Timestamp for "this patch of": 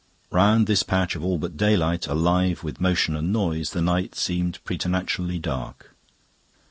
0.65-1.23